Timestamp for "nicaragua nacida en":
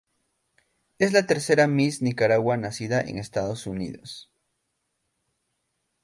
2.01-3.19